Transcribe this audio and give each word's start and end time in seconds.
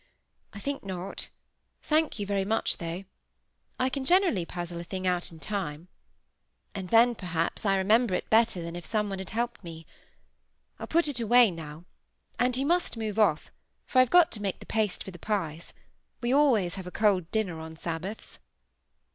I 0.51 0.57
think 0.57 0.83
not. 0.83 1.29
Thank 1.83 2.17
you 2.17 2.25
very 2.25 2.43
much, 2.43 2.77
though. 2.77 3.03
I 3.79 3.87
can 3.89 4.03
generally 4.03 4.47
puzzle 4.47 4.79
a 4.79 4.83
thing 4.83 5.05
out 5.05 5.31
in 5.31 5.37
time. 5.39 5.89
And 6.73 6.89
then, 6.89 7.13
perhaps, 7.13 7.67
I 7.67 7.75
remember 7.77 8.15
it 8.15 8.27
better 8.27 8.63
than 8.63 8.75
if 8.75 8.83
some 8.83 9.09
one 9.11 9.19
had 9.19 9.29
helped 9.29 9.63
me. 9.63 9.85
I'll 10.79 10.87
put 10.87 11.07
it 11.07 11.19
away 11.19 11.51
now, 11.51 11.85
and 12.39 12.57
you 12.57 12.65
must 12.65 12.97
move 12.97 13.19
off, 13.19 13.51
for 13.85 13.99
I've 14.01 14.09
got 14.09 14.31
to 14.31 14.41
make 14.41 14.59
the 14.59 14.65
paste 14.65 15.03
for 15.03 15.11
the 15.11 15.19
pies; 15.19 15.71
we 16.19 16.33
always 16.33 16.73
have 16.81 16.87
a 16.87 16.89
cold 16.89 17.29
dinner 17.29 17.59
on 17.59 17.77
Sabbaths." 17.77 18.39